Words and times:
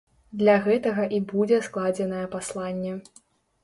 Для 0.39 0.55
гэтага 0.67 1.05
і 1.19 1.21
будзе 1.33 1.61
складзенае 1.69 2.25
пасланне. 2.37 3.01